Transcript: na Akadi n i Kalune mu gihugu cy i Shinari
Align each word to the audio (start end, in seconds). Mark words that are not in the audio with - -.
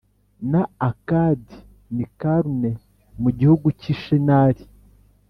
na 0.51 0.61
Akadi 0.89 1.57
n 1.95 1.97
i 2.05 2.07
Kalune 2.19 2.71
mu 3.21 3.29
gihugu 3.39 3.67
cy 3.79 3.85
i 3.93 3.95
Shinari 4.01 4.63